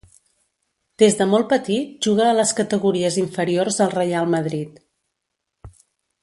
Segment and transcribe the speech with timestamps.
[1.01, 4.83] Des de molt petit juga a les categories inferiors del Reial Madrid.